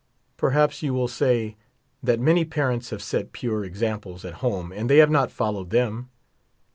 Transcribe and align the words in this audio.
Perhaps 0.35 0.81
you 0.81 0.95
will 0.95 1.07
say, 1.07 1.57
that 2.01 2.19
many 2.19 2.43
parents 2.43 2.89
have 2.89 3.03
set 3.03 3.31
pure 3.33 3.63
examples 3.63 4.25
at 4.25 4.33
home, 4.41 4.71
and 4.71 4.89
they 4.89 4.97
have 4.97 5.11
not 5.11 5.29
followed 5.29 5.69
them. 5.69 6.09